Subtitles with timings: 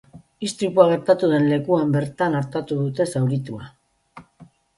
[0.45, 3.71] Istripua gertatu den lekuan bertan artatu dute zauritua.